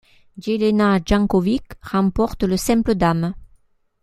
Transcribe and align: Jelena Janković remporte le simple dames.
Jelena 0.39 0.99
Janković 1.05 1.75
remporte 1.91 2.41
le 2.47 2.57
simple 2.57 2.95
dames. 2.95 3.35